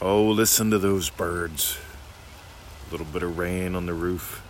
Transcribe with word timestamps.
Oh, 0.00 0.24
listen 0.26 0.70
to 0.72 0.78
those 0.78 1.08
birds. 1.08 1.78
A 2.86 2.90
little 2.90 3.06
bit 3.06 3.22
of 3.22 3.38
rain 3.38 3.74
on 3.74 3.86
the 3.86 3.94
roof. 3.94 4.42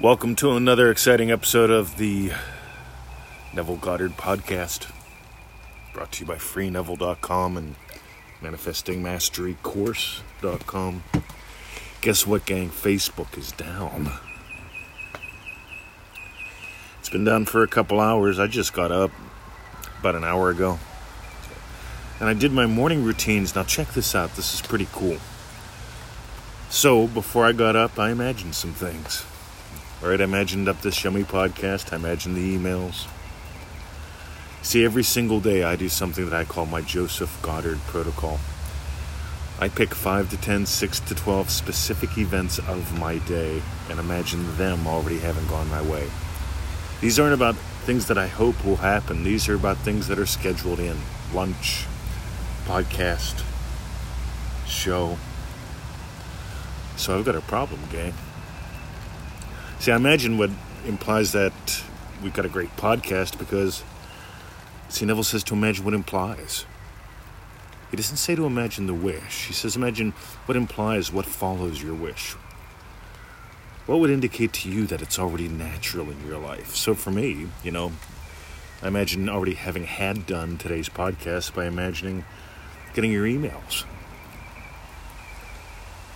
Welcome 0.00 0.36
to 0.36 0.52
another 0.52 0.92
exciting 0.92 1.32
episode 1.32 1.70
of 1.70 1.96
the 1.96 2.30
Neville 3.52 3.78
Goddard 3.78 4.12
podcast. 4.12 4.88
Brought 5.92 6.12
to 6.12 6.20
you 6.20 6.26
by 6.26 6.36
freeneville.com 6.36 7.56
and 7.56 7.74
manifestingmasterycourse.com. 8.40 11.02
Guess 12.00 12.26
what, 12.28 12.46
gang? 12.46 12.70
Facebook 12.70 13.36
is 13.36 13.50
down. 13.50 14.12
It's 17.00 17.08
been 17.08 17.24
down 17.24 17.46
for 17.46 17.64
a 17.64 17.68
couple 17.68 17.98
hours. 17.98 18.38
I 18.38 18.46
just 18.46 18.72
got 18.72 18.92
up 18.92 19.10
about 19.98 20.14
an 20.14 20.22
hour 20.22 20.50
ago. 20.50 20.78
And 22.18 22.28
I 22.28 22.34
did 22.34 22.52
my 22.52 22.66
morning 22.66 23.04
routines. 23.04 23.54
Now, 23.54 23.64
check 23.64 23.88
this 23.88 24.14
out. 24.14 24.34
This 24.36 24.54
is 24.54 24.62
pretty 24.62 24.88
cool. 24.92 25.18
So, 26.70 27.06
before 27.06 27.44
I 27.44 27.52
got 27.52 27.76
up, 27.76 27.98
I 27.98 28.10
imagined 28.10 28.54
some 28.54 28.72
things. 28.72 29.24
All 30.02 30.08
right, 30.08 30.20
I 30.20 30.24
imagined 30.24 30.68
up 30.68 30.80
this 30.80 31.02
yummy 31.04 31.24
podcast. 31.24 31.92
I 31.92 31.96
imagined 31.96 32.36
the 32.36 32.56
emails. 32.56 33.06
See, 34.62 34.84
every 34.84 35.04
single 35.04 35.40
day 35.40 35.62
I 35.62 35.76
do 35.76 35.88
something 35.88 36.28
that 36.28 36.34
I 36.34 36.44
call 36.44 36.66
my 36.66 36.80
Joseph 36.80 37.40
Goddard 37.40 37.78
protocol. 37.86 38.40
I 39.60 39.68
pick 39.68 39.94
5 39.94 40.28
to 40.30 40.36
10, 40.36 40.66
6 40.66 41.00
to 41.00 41.14
12 41.14 41.50
specific 41.50 42.18
events 42.18 42.58
of 42.58 42.98
my 42.98 43.18
day 43.18 43.62
and 43.88 43.98
imagine 43.98 44.56
them 44.56 44.86
already 44.86 45.18
having 45.18 45.46
gone 45.46 45.70
my 45.70 45.80
way. 45.80 46.08
These 47.00 47.18
aren't 47.18 47.32
about 47.32 47.56
things 47.84 48.06
that 48.08 48.18
I 48.18 48.26
hope 48.26 48.64
will 48.64 48.76
happen, 48.76 49.22
these 49.22 49.48
are 49.48 49.54
about 49.54 49.78
things 49.78 50.08
that 50.08 50.18
are 50.18 50.26
scheduled 50.26 50.80
in 50.80 50.96
lunch, 51.32 51.86
podcast, 52.66 53.44
show. 54.66 55.16
So 56.96 57.16
I've 57.16 57.24
got 57.24 57.36
a 57.36 57.40
problem, 57.40 57.80
gang. 57.92 58.12
See, 59.78 59.92
I 59.92 59.96
imagine 59.96 60.36
what 60.36 60.50
implies 60.84 61.30
that 61.30 61.52
we've 62.22 62.34
got 62.34 62.44
a 62.44 62.48
great 62.48 62.74
podcast 62.76 63.38
because, 63.38 63.84
see, 64.88 65.06
Neville 65.06 65.22
says 65.22 65.44
to 65.44 65.54
imagine 65.54 65.84
what 65.84 65.94
implies. 65.94 66.66
He 67.92 67.96
doesn't 67.96 68.16
say 68.16 68.34
to 68.34 68.46
imagine 68.46 68.88
the 68.88 68.94
wish. 68.94 69.46
He 69.46 69.52
says 69.52 69.76
imagine 69.76 70.10
what 70.46 70.56
implies 70.56 71.12
what 71.12 71.24
follows 71.24 71.80
your 71.80 71.94
wish. 71.94 72.32
What 73.86 74.00
would 74.00 74.10
indicate 74.10 74.52
to 74.54 74.68
you 74.68 74.86
that 74.88 75.02
it's 75.02 75.20
already 75.20 75.46
natural 75.46 76.10
in 76.10 76.26
your 76.26 76.38
life? 76.38 76.74
So 76.74 76.94
for 76.94 77.12
me, 77.12 77.46
you 77.62 77.70
know, 77.70 77.92
I 78.82 78.88
imagine 78.88 79.28
already 79.28 79.54
having 79.54 79.84
had 79.84 80.26
done 80.26 80.58
today's 80.58 80.88
podcast 80.88 81.54
by 81.54 81.66
imagining 81.66 82.24
getting 82.96 83.12
your 83.12 83.26
emails. 83.26 83.84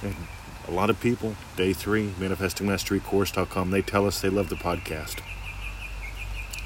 And 0.02 0.16
a 0.66 0.72
lot 0.72 0.90
of 0.90 0.98
people, 0.98 1.36
day 1.56 1.72
three, 1.72 2.08
manifestingmasterycourse.com, 2.18 3.70
they 3.70 3.82
tell 3.82 4.06
us 4.06 4.20
they 4.20 4.30
love 4.30 4.48
the 4.48 4.56
podcast. 4.56 5.20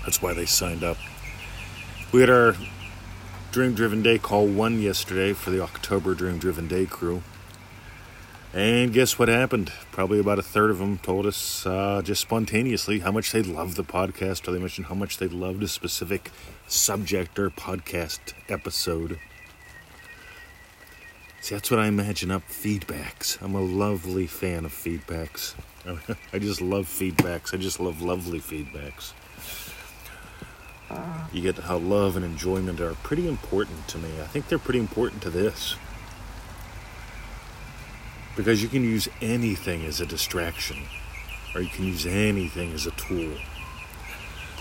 That's 0.05 0.23
why 0.23 0.33
they 0.33 0.47
signed 0.47 0.85
up. 0.85 0.97
We 2.13 2.21
had 2.21 2.31
our 2.31 2.55
Dream 3.51 3.75
Driven 3.75 4.03
Day 4.03 4.19
call 4.19 4.47
one 4.47 4.81
yesterday 4.81 5.33
for 5.33 5.51
the 5.51 5.61
October 5.61 6.15
Dream 6.15 6.39
Driven 6.39 6.69
Day 6.69 6.87
crew. 6.87 7.23
And 8.53 8.93
guess 8.93 9.19
what 9.19 9.27
happened? 9.27 9.73
Probably 9.91 10.21
about 10.21 10.39
a 10.39 10.43
third 10.43 10.71
of 10.71 10.79
them 10.79 10.99
told 10.99 11.27
us 11.27 11.67
uh, 11.67 12.03
just 12.05 12.21
spontaneously 12.21 13.01
how 13.01 13.11
much 13.11 13.33
they 13.33 13.43
loved 13.43 13.77
the 13.77 13.83
podcast, 13.83 14.47
or 14.47 14.53
they 14.53 14.61
mentioned 14.61 14.87
how 14.87 14.95
much 14.95 15.19
they 15.19 15.27
loved 15.27 15.61
a 15.65 15.69
specific 15.69 16.31
subject 16.69 17.37
or 17.37 17.51
podcast 17.51 18.33
episode. 18.49 19.19
See, 21.45 21.55
that's 21.55 21.71
what 21.71 21.79
I 21.79 21.89
imagine 21.89 22.31
up 22.31 22.49
feedbacks. 22.49 23.37
I'm 23.43 23.55
a 23.55 23.61
lovely 23.61 24.27
fan 24.27 24.65
of 24.65 24.73
feedbacks. 24.73 25.55
I 26.33 26.39
just 26.39 26.63
love 26.63 26.87
feedbacks. 26.87 27.53
I 27.53 27.59
just 27.59 27.79
love 27.79 28.01
lovely 28.01 28.41
feedbacks. 28.41 29.13
You 31.35 31.43
get 31.43 31.59
how 31.59 31.77
love 31.77 32.17
and 32.17 32.25
enjoyment 32.25 32.81
are 32.81 32.95
pretty 32.95 33.29
important 33.29 33.87
to 33.89 33.99
me. 33.99 34.09
I 34.23 34.25
think 34.25 34.49
they're 34.49 34.59
pretty 34.59 34.79
important 34.79 35.21
to 35.21 35.29
this. 35.29 35.77
Because 38.37 38.63
you 38.63 38.69
can 38.71 38.83
use 38.83 39.11
anything 39.21 39.85
as 39.85 40.01
a 40.01 40.07
distraction, 40.07 40.79
or 41.55 41.61
you 41.61 41.69
can 41.69 41.85
use 41.85 42.07
anything 42.07 42.73
as 42.73 42.87
a 42.87 42.91
tool. 42.93 43.37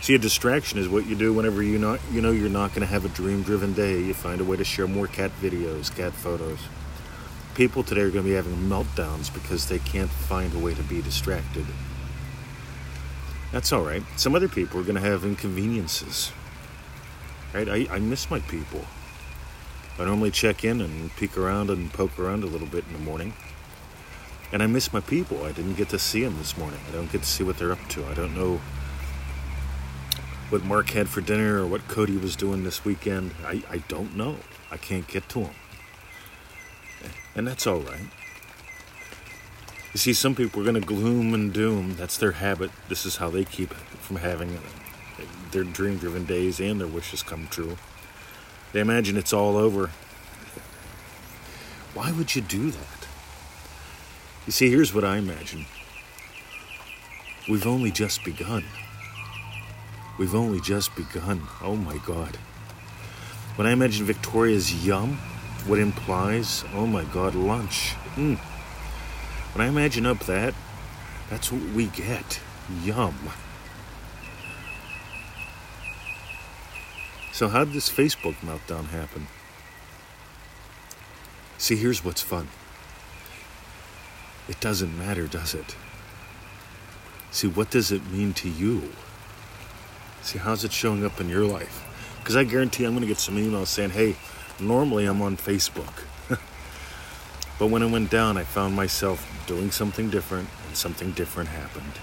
See, 0.04 0.16
a 0.16 0.20
distraction 0.20 0.80
is 0.80 0.90
what 0.90 1.06
you 1.06 1.16
do 1.16 1.32
whenever 1.32 1.64
you 1.64 1.80
not 1.80 2.02
you 2.12 2.20
know 2.20 2.32
you're 2.32 2.50
not 2.50 2.72
going 2.72 2.82
to 2.82 2.94
have 2.94 3.06
a 3.06 3.08
dream-driven 3.08 3.72
day. 3.72 4.02
You 4.02 4.14
find 4.14 4.42
a 4.42 4.44
way 4.44 4.58
to 4.58 4.66
share 4.66 4.86
more 4.86 5.08
cat 5.08 5.32
videos, 5.42 5.96
cat 5.96 6.12
photos. 6.12 6.60
People 7.56 7.84
today 7.84 8.02
are 8.02 8.10
going 8.10 8.26
to 8.26 8.30
be 8.30 8.36
having 8.36 8.56
meltdowns 8.56 9.32
because 9.32 9.70
they 9.70 9.78
can't 9.78 10.10
find 10.10 10.54
a 10.56 10.60
way 10.60 10.74
to 10.74 10.82
be 10.82 11.04
distracted. 11.04 11.66
That's 13.52 13.72
all 13.72 13.84
right. 13.84 14.02
Some 14.16 14.34
other 14.34 14.48
people 14.48 14.80
are 14.80 14.84
going 14.84 14.96
to 14.96 15.02
have 15.02 15.24
inconveniences. 15.24 16.32
Right? 17.54 17.70
I, 17.70 17.88
I 17.92 18.00
miss 18.00 18.32
my 18.32 18.40
people. 18.40 18.82
I 20.00 20.06
normally 20.06 20.32
check 20.32 20.66
in 20.66 20.82
and 20.82 21.16
peek 21.16 21.38
around 21.38 21.70
and 21.70 21.94
poke 21.94 22.18
around 22.18 22.44
a 22.44 22.48
little 22.48 22.66
bit 22.66 22.86
in 22.88 22.94
the 22.94 23.00
morning. 23.00 23.34
And 24.52 24.64
I 24.64 24.68
miss 24.68 24.92
my 24.92 25.02
people. 25.02 25.44
I 25.44 25.52
didn't 25.52 25.76
get 25.76 25.90
to 25.90 26.00
see 26.00 26.24
them 26.24 26.38
this 26.40 26.58
morning. 26.58 26.80
I 26.90 26.92
don't 26.92 27.12
get 27.12 27.22
to 27.22 27.28
see 27.28 27.44
what 27.44 27.60
they're 27.60 27.72
up 27.72 27.88
to. 27.90 28.04
I 28.08 28.16
don't 28.16 28.36
know 28.36 28.60
what 30.50 30.64
Mark 30.64 30.90
had 30.90 31.08
for 31.08 31.22
dinner 31.22 31.62
or 31.62 31.68
what 31.68 31.88
Cody 31.88 32.18
was 32.18 32.36
doing 32.36 32.64
this 32.64 32.84
weekend. 32.84 33.36
I, 33.46 33.64
I 33.70 33.78
don't 33.88 34.16
know. 34.16 34.38
I 34.72 34.78
can't 34.78 35.08
get 35.08 35.30
to 35.30 35.42
him. 35.42 35.56
And 37.36 37.48
that's 37.48 37.66
all 37.66 37.80
right. 37.80 38.10
You 39.94 40.00
see, 40.00 40.14
some 40.14 40.34
people 40.34 40.62
are 40.62 40.64
going 40.64 40.80
to 40.80 40.88
gloom 40.88 41.34
and 41.34 41.54
doom. 41.54 41.96
That's 41.96 42.18
their 42.18 42.32
habit. 42.34 42.72
This 42.90 43.06
is 43.06 43.18
how 43.18 43.30
they 43.30 43.44
keep 43.44 43.74
from 43.74 44.18
having 44.18 44.60
their 45.52 45.64
dream 45.64 45.98
driven 45.98 46.26
days 46.26 46.60
and 46.60 46.82
their 46.82 46.88
wishes 46.88 47.22
come 47.22 47.48
true. 47.48 47.78
They 48.72 48.80
imagine 48.80 49.18
it's 49.18 49.34
all 49.34 49.56
over. 49.56 49.92
Why 51.94 52.12
would 52.12 52.36
you 52.36 52.42
do 52.42 52.72
that? 52.72 53.08
You 54.48 54.52
see, 54.52 54.70
here's 54.70 54.94
what 54.94 55.04
I 55.04 55.18
imagine 55.18 55.66
we've 57.48 57.68
only 57.68 57.92
just 57.92 58.24
begun. 58.24 58.64
We've 60.18 60.34
only 60.34 60.60
just 60.60 60.96
begun. 60.96 61.44
Oh 61.62 61.76
my 61.76 61.98
God. 62.06 62.38
When 63.56 63.68
I 63.68 63.72
imagine 63.72 64.06
Victoria's 64.06 64.86
yum, 64.86 65.20
what 65.66 65.80
implies, 65.80 66.64
oh 66.74 66.86
my 66.86 67.04
God, 67.06 67.36
lunch. 67.36 67.96
Mm. 68.16 68.38
When 68.38 69.66
I 69.66 69.70
imagine 69.70 70.06
up 70.06 70.20
that, 70.26 70.54
that's 71.30 71.52
what 71.52 71.62
we 71.74 71.88
get. 71.88 72.40
Yum. 72.84 73.18
So, 77.32 77.48
how 77.48 77.64
did 77.64 77.74
this 77.74 77.90
Facebook 77.90 78.36
meltdown 78.36 78.86
happen? 78.90 79.28
See, 81.58 81.76
here's 81.76 82.04
what's 82.04 82.22
fun. 82.22 82.50
It 84.50 84.60
doesn't 84.60 84.98
matter, 84.98 85.28
does 85.28 85.54
it? 85.54 85.76
See, 87.32 87.48
what 87.48 87.72
does 87.72 87.92
it 87.92 88.12
mean 88.12 88.34
to 88.34 88.50
you? 88.50 88.92
See, 90.22 90.40
how's 90.40 90.64
it 90.64 90.72
showing 90.72 91.06
up 91.06 91.20
in 91.20 91.30
your 91.30 91.46
life? 91.46 91.84
Because 92.20 92.36
I 92.36 92.44
guarantee 92.44 92.86
I'm 92.86 92.92
going 92.92 93.02
to 93.02 93.08
get 93.08 93.18
some 93.18 93.38
emails 93.38 93.68
saying, 93.68 93.92
hey, 93.92 94.16
normally 94.60 95.06
I'm 95.06 95.22
on 95.22 95.38
Facebook. 95.38 96.06
but 97.60 97.68
when 97.68 97.82
it 97.82 97.92
went 97.92 98.10
down, 98.10 98.38
I 98.38 98.44
found 98.44 98.76
myself 98.76 99.28
doing 99.48 99.72
something 99.72 100.10
different, 100.10 100.50
and 100.68 100.78
something 100.78 101.12
different 101.12 101.50
happened. 101.50 101.94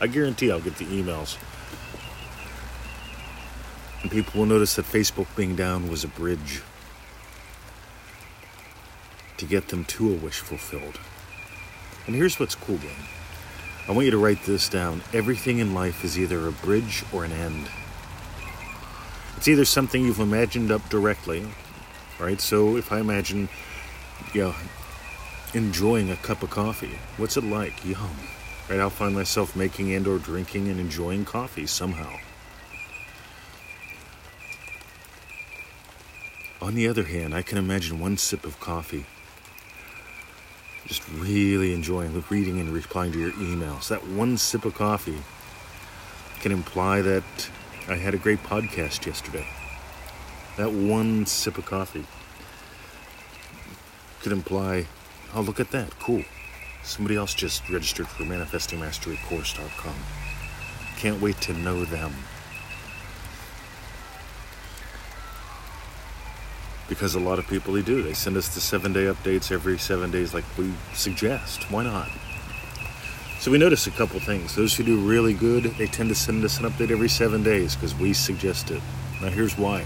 I 0.00 0.06
guarantee 0.06 0.50
I'll 0.50 0.60
get 0.60 0.76
the 0.76 0.84
emails. 0.84 1.36
And 4.02 4.10
people 4.10 4.40
will 4.40 4.46
notice 4.46 4.76
that 4.76 4.84
Facebook 4.84 5.26
being 5.34 5.56
down 5.56 5.88
was 5.88 6.04
a 6.04 6.08
bridge 6.08 6.62
to 9.38 9.44
get 9.44 9.68
them 9.68 9.84
to 9.86 10.12
a 10.12 10.14
wish 10.14 10.40
fulfilled. 10.40 11.00
And 12.06 12.14
here's 12.14 12.38
what's 12.38 12.54
cool, 12.54 12.78
gang. 12.78 13.08
I 13.88 13.92
want 13.92 14.04
you 14.04 14.10
to 14.10 14.18
write 14.18 14.44
this 14.44 14.68
down. 14.68 15.02
Everything 15.12 15.58
in 15.58 15.74
life 15.74 16.04
is 16.04 16.18
either 16.18 16.46
a 16.46 16.52
bridge 16.52 17.04
or 17.12 17.24
an 17.24 17.32
end. 17.32 17.68
It's 19.38 19.46
either 19.46 19.64
something 19.64 20.04
you've 20.04 20.18
imagined 20.18 20.72
up 20.72 20.88
directly, 20.88 21.46
right? 22.18 22.40
So 22.40 22.76
if 22.76 22.90
I 22.90 22.98
imagine, 22.98 23.48
you 24.32 24.40
know, 24.42 24.54
enjoying 25.54 26.10
a 26.10 26.16
cup 26.16 26.42
of 26.42 26.50
coffee, 26.50 26.98
what's 27.18 27.36
it 27.36 27.44
like? 27.44 27.84
Yum. 27.84 28.10
Right? 28.68 28.80
I'll 28.80 28.90
find 28.90 29.14
myself 29.14 29.54
making 29.54 29.94
and 29.94 30.08
or 30.08 30.18
drinking 30.18 30.66
and 30.66 30.80
enjoying 30.80 31.24
coffee 31.24 31.68
somehow. 31.68 32.18
On 36.60 36.74
the 36.74 36.88
other 36.88 37.04
hand, 37.04 37.32
I 37.32 37.42
can 37.42 37.58
imagine 37.58 38.00
one 38.00 38.16
sip 38.16 38.44
of 38.44 38.58
coffee 38.58 39.06
just 40.84 41.08
really 41.12 41.72
enjoying 41.74 42.24
reading 42.28 42.58
and 42.58 42.70
replying 42.70 43.12
to 43.12 43.20
your 43.20 43.32
emails. 43.34 43.86
That 43.86 44.04
one 44.04 44.36
sip 44.36 44.64
of 44.64 44.74
coffee 44.74 45.22
can 46.40 46.50
imply 46.50 47.02
that 47.02 47.22
I 47.88 47.94
had 47.94 48.12
a 48.12 48.18
great 48.18 48.42
podcast 48.42 49.06
yesterday. 49.06 49.46
That 50.58 50.72
one 50.72 51.24
sip 51.24 51.56
of 51.56 51.64
coffee 51.64 52.04
could 54.20 54.32
imply, 54.32 54.86
oh, 55.34 55.40
look 55.40 55.58
at 55.58 55.70
that, 55.70 55.98
cool. 55.98 56.22
Somebody 56.82 57.16
else 57.16 57.32
just 57.32 57.66
registered 57.70 58.06
for 58.06 58.24
ManifestingMasteryCourse.com. 58.24 59.94
Can't 60.98 61.20
wait 61.22 61.40
to 61.42 61.54
know 61.54 61.86
them. 61.86 62.12
Because 66.90 67.14
a 67.14 67.20
lot 67.20 67.38
of 67.38 67.46
people 67.46 67.72
they 67.72 67.82
do. 67.82 68.02
They 68.02 68.12
send 68.12 68.36
us 68.36 68.54
the 68.54 68.60
seven 68.60 68.92
day 68.92 69.04
updates 69.04 69.50
every 69.50 69.78
seven 69.78 70.10
days, 70.10 70.34
like 70.34 70.44
we 70.58 70.74
suggest. 70.92 71.70
Why 71.70 71.84
not? 71.84 72.10
So 73.40 73.52
we 73.52 73.58
notice 73.58 73.86
a 73.86 73.92
couple 73.92 74.18
things. 74.18 74.56
Those 74.56 74.74
who 74.74 74.82
do 74.82 74.98
really 74.98 75.32
good, 75.32 75.62
they 75.62 75.86
tend 75.86 76.08
to 76.08 76.14
send 76.16 76.44
us 76.44 76.58
an 76.58 76.64
update 76.64 76.90
every 76.90 77.08
seven 77.08 77.44
days 77.44 77.76
because 77.76 77.94
we 77.94 78.12
suggest 78.12 78.72
it. 78.72 78.82
Now 79.22 79.28
here's 79.28 79.56
why. 79.56 79.84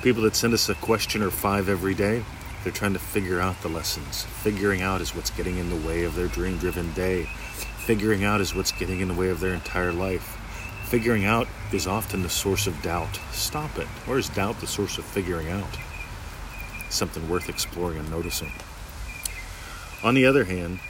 People 0.00 0.22
that 0.22 0.34
send 0.34 0.54
us 0.54 0.70
a 0.70 0.74
question 0.76 1.22
or 1.22 1.30
five 1.30 1.68
every 1.68 1.94
day, 1.94 2.24
they're 2.64 2.72
trying 2.72 2.94
to 2.94 2.98
figure 2.98 3.42
out 3.42 3.60
the 3.60 3.68
lessons. 3.68 4.22
Figuring 4.22 4.80
out 4.80 5.02
is 5.02 5.14
what's 5.14 5.28
getting 5.28 5.58
in 5.58 5.68
the 5.68 5.86
way 5.86 6.04
of 6.04 6.14
their 6.14 6.28
dream 6.28 6.56
driven 6.56 6.92
day. 6.94 7.24
Figuring 7.84 8.24
out 8.24 8.40
is 8.40 8.54
what's 8.54 8.72
getting 8.72 9.00
in 9.00 9.08
the 9.08 9.14
way 9.14 9.28
of 9.28 9.40
their 9.40 9.52
entire 9.52 9.92
life. 9.92 10.38
Figuring 10.86 11.26
out 11.26 11.46
is 11.74 11.86
often 11.86 12.22
the 12.22 12.30
source 12.30 12.66
of 12.66 12.80
doubt. 12.80 13.20
Stop 13.32 13.78
it. 13.78 13.86
Or 14.08 14.16
is 14.16 14.30
doubt 14.30 14.60
the 14.60 14.66
source 14.66 14.96
of 14.96 15.04
figuring 15.04 15.50
out? 15.50 15.78
Something 16.88 17.28
worth 17.28 17.50
exploring 17.50 17.98
and 17.98 18.10
noticing. 18.10 18.52
On 20.02 20.14
the 20.14 20.24
other 20.24 20.44
hand, 20.44 20.80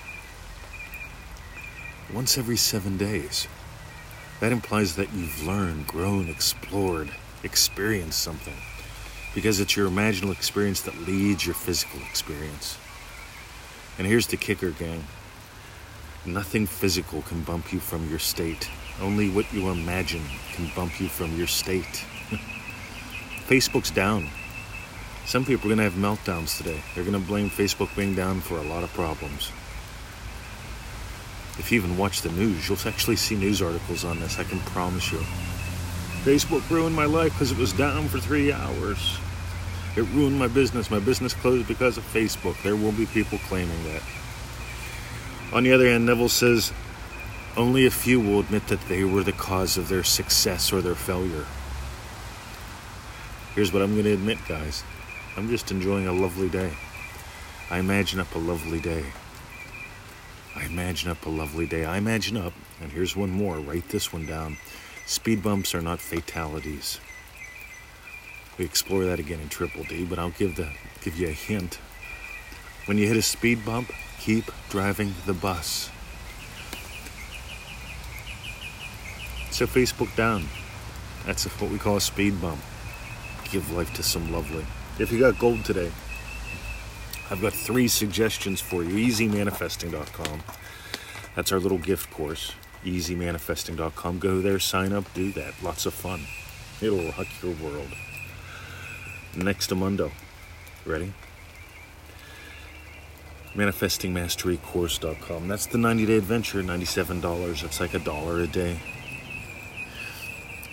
once 2.12 2.38
every 2.38 2.56
seven 2.56 2.96
days, 2.96 3.48
that 4.40 4.52
implies 4.52 4.96
that 4.96 5.12
you've 5.12 5.46
learned, 5.46 5.86
grown, 5.86 6.28
explored, 6.28 7.10
experienced 7.42 8.20
something 8.20 8.54
because 9.34 9.60
it's 9.60 9.76
your 9.76 9.88
imaginal 9.88 10.32
experience 10.32 10.80
that 10.82 10.96
leads 11.06 11.44
your 11.44 11.54
physical 11.54 12.00
experience. 12.08 12.78
And 13.98 14.06
here's 14.06 14.26
the 14.26 14.36
kicker, 14.36 14.70
gang 14.70 15.04
nothing 16.24 16.66
physical 16.66 17.22
can 17.22 17.42
bump 17.42 17.72
you 17.72 17.78
from 17.78 18.08
your 18.10 18.18
state, 18.18 18.68
only 19.00 19.30
what 19.30 19.52
you 19.52 19.68
imagine 19.70 20.22
can 20.54 20.68
bump 20.74 21.00
you 21.00 21.08
from 21.08 21.36
your 21.36 21.46
state. 21.46 22.04
Facebook's 23.46 23.92
down. 23.92 24.28
Some 25.24 25.44
people 25.44 25.70
are 25.70 25.76
going 25.76 25.78
to 25.78 25.84
have 25.84 25.92
meltdowns 25.92 26.56
today. 26.56 26.80
They're 26.94 27.04
going 27.04 27.20
to 27.20 27.26
blame 27.26 27.48
Facebook 27.48 27.94
being 27.94 28.14
down 28.14 28.40
for 28.40 28.58
a 28.58 28.62
lot 28.62 28.82
of 28.82 28.92
problems. 28.92 29.52
If 31.58 31.72
you 31.72 31.78
even 31.78 31.96
watch 31.96 32.22
the 32.22 32.30
news, 32.30 32.68
you'll 32.68 32.78
actually 32.86 33.16
see 33.16 33.34
news 33.34 33.62
articles 33.62 34.04
on 34.04 34.20
this, 34.20 34.38
I 34.38 34.44
can 34.44 34.60
promise 34.60 35.10
you. 35.10 35.18
Facebook 36.26 36.68
ruined 36.70 36.94
my 36.94 37.04
life 37.04 37.32
because 37.32 37.52
it 37.52 37.58
was 37.58 37.72
down 37.72 38.08
for 38.08 38.18
three 38.18 38.52
hours. 38.52 39.18
It 39.96 40.02
ruined 40.12 40.38
my 40.38 40.48
business. 40.48 40.90
My 40.90 40.98
business 40.98 41.32
closed 41.32 41.68
because 41.68 41.96
of 41.96 42.04
Facebook. 42.12 42.60
There 42.62 42.76
will 42.76 42.92
be 42.92 43.06
people 43.06 43.38
claiming 43.46 43.82
that. 43.84 44.02
On 45.52 45.62
the 45.62 45.72
other 45.72 45.88
hand, 45.88 46.04
Neville 46.04 46.28
says 46.28 46.72
only 47.56 47.86
a 47.86 47.90
few 47.90 48.20
will 48.20 48.40
admit 48.40 48.66
that 48.66 48.80
they 48.88 49.04
were 49.04 49.22
the 49.22 49.32
cause 49.32 49.78
of 49.78 49.88
their 49.88 50.04
success 50.04 50.72
or 50.72 50.82
their 50.82 50.94
failure. 50.94 51.46
Here's 53.54 53.72
what 53.72 53.80
I'm 53.80 53.92
going 53.92 54.04
to 54.04 54.12
admit, 54.12 54.38
guys. 54.46 54.84
I'm 55.36 55.48
just 55.48 55.70
enjoying 55.70 56.06
a 56.06 56.12
lovely 56.12 56.50
day. 56.50 56.74
I 57.70 57.78
imagine 57.78 58.20
up 58.20 58.34
a 58.34 58.38
lovely 58.38 58.80
day. 58.80 59.06
I 60.56 60.64
imagine 60.64 61.10
up 61.10 61.26
a 61.26 61.28
lovely 61.28 61.66
day. 61.66 61.84
I 61.84 61.98
imagine 61.98 62.36
up, 62.36 62.54
and 62.80 62.90
here's 62.90 63.14
one 63.14 63.30
more. 63.30 63.58
Write 63.58 63.90
this 63.90 64.12
one 64.12 64.24
down. 64.24 64.56
Speed 65.04 65.42
bumps 65.42 65.74
are 65.74 65.82
not 65.82 66.00
fatalities. 66.00 66.98
We 68.58 68.64
explore 68.64 69.04
that 69.04 69.20
again 69.20 69.40
in 69.40 69.50
Triple 69.50 69.84
D, 69.84 70.04
but 70.06 70.18
I'll 70.18 70.30
give 70.30 70.56
the 70.56 70.68
give 71.02 71.18
you 71.18 71.28
a 71.28 71.32
hint. 71.32 71.78
When 72.86 72.96
you 72.96 73.06
hit 73.06 73.16
a 73.16 73.22
speed 73.22 73.66
bump, 73.66 73.92
keep 74.18 74.50
driving 74.70 75.14
the 75.26 75.34
bus. 75.34 75.90
So 79.50 79.66
Facebook 79.66 80.14
down. 80.16 80.46
That's 81.26 81.44
what 81.44 81.70
we 81.70 81.78
call 81.78 81.96
a 81.96 82.00
speed 82.00 82.40
bump. 82.40 82.60
Give 83.50 83.70
life 83.72 83.92
to 83.94 84.02
some 84.02 84.32
lovely. 84.32 84.64
If 84.98 85.12
you 85.12 85.20
got 85.20 85.38
gold 85.38 85.64
today, 85.64 85.92
I've 87.30 87.40
got 87.40 87.52
three 87.52 87.88
suggestions 87.88 88.60
for 88.60 88.84
you. 88.84 89.08
EasyManifesting.com. 89.08 90.42
That's 91.34 91.52
our 91.52 91.58
little 91.58 91.78
gift 91.78 92.10
course. 92.10 92.52
EasyManifesting.com. 92.84 94.18
Go 94.18 94.40
there, 94.40 94.58
sign 94.58 94.92
up, 94.92 95.04
do 95.14 95.32
that. 95.32 95.54
Lots 95.62 95.86
of 95.86 95.94
fun. 95.94 96.20
It'll 96.80 97.04
rock 97.12 97.26
your 97.42 97.54
world 97.54 97.88
next 99.36 99.66
to 99.68 99.74
Mundo. 99.74 100.12
Ready? 100.84 101.12
ManifestingMasteryCourse.com. 103.54 105.48
That's 105.48 105.66
the 105.66 105.78
90 105.78 106.06
day 106.06 106.16
adventure, 106.18 106.62
$97. 106.62 107.62
That's 107.62 107.80
like 107.80 107.94
a 107.94 107.98
dollar 107.98 108.40
a 108.40 108.46
day. 108.46 108.78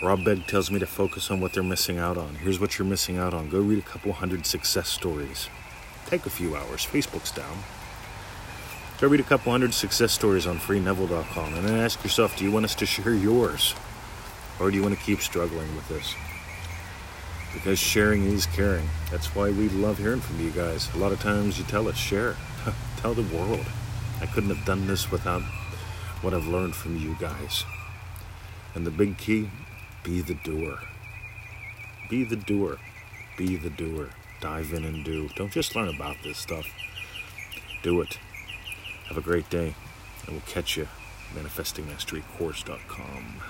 Rob 0.03 0.23
Begg 0.25 0.45
tells 0.47 0.69
me 0.69 0.79
to 0.79 0.85
focus 0.85 1.31
on 1.31 1.39
what 1.39 1.53
they're 1.53 1.63
missing 1.63 1.97
out 1.97 2.17
on. 2.17 2.35
Here's 2.35 2.59
what 2.59 2.77
you're 2.77 2.85
missing 2.87 3.17
out 3.17 3.33
on 3.33 3.49
go 3.49 3.61
read 3.61 3.79
a 3.79 3.83
couple 3.83 4.11
hundred 4.11 4.45
success 4.45 4.89
stories. 4.89 5.47
Take 6.07 6.25
a 6.25 6.29
few 6.29 6.55
hours. 6.55 6.85
Facebook's 6.85 7.31
down. 7.31 7.59
Go 8.99 9.07
read 9.07 9.19
a 9.19 9.23
couple 9.23 9.51
hundred 9.51 9.73
success 9.73 10.11
stories 10.11 10.47
on 10.47 10.57
freeneville.com 10.59 11.53
and 11.55 11.67
then 11.67 11.79
ask 11.79 12.03
yourself 12.03 12.37
do 12.37 12.43
you 12.43 12.51
want 12.51 12.65
us 12.65 12.75
to 12.75 12.85
share 12.85 13.13
yours? 13.13 13.75
Or 14.59 14.69
do 14.69 14.77
you 14.77 14.83
want 14.83 14.97
to 14.97 15.03
keep 15.03 15.19
struggling 15.19 15.75
with 15.75 15.87
this? 15.89 16.15
because 17.53 17.77
sharing 17.77 18.25
is 18.25 18.45
caring. 18.47 18.89
That's 19.11 19.35
why 19.35 19.51
we 19.51 19.69
love 19.69 19.99
hearing 19.99 20.19
from 20.19 20.39
you 20.39 20.49
guys. 20.49 20.93
A 20.95 20.97
lot 20.97 21.11
of 21.11 21.21
times 21.21 21.57
you 21.57 21.63
tell 21.65 21.87
us, 21.87 21.95
share, 21.95 22.35
tell 22.97 23.13
the 23.13 23.35
world. 23.35 23.65
I 24.19 24.25
couldn't 24.25 24.53
have 24.53 24.65
done 24.65 24.87
this 24.87 25.11
without 25.11 25.43
what 26.21 26.33
I've 26.33 26.47
learned 26.47 26.75
from 26.75 26.97
you 26.97 27.15
guys. 27.19 27.63
And 28.73 28.87
the 28.87 28.91
big 28.91 29.17
key 29.17 29.49
be 30.03 30.21
the 30.21 30.33
doer. 30.33 30.79
Be 32.09 32.23
the 32.23 32.35
doer. 32.35 32.79
Be 33.37 33.55
the 33.55 33.69
doer. 33.69 34.09
Dive 34.43 34.73
in 34.73 34.83
and 34.83 35.05
do. 35.05 35.29
Don't 35.37 35.53
just 35.53 35.73
learn 35.73 35.87
about 35.87 36.17
this 36.21 36.37
stuff, 36.37 36.67
do 37.81 38.01
it. 38.01 38.19
Have 39.07 39.17
a 39.17 39.21
great 39.21 39.49
day, 39.49 39.73
and 40.25 40.35
we'll 40.35 40.43
catch 40.45 40.75
you. 40.75 40.89
ManifestingMasteryCourse.com. 41.33 43.41